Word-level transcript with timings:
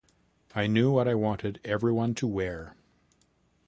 I 0.55 0.65
knew 0.65 0.89
what 0.91 1.07
I 1.07 1.13
wanted 1.13 1.59
everyone 1.63 2.15
to 2.15 2.25
wear. 2.27 2.75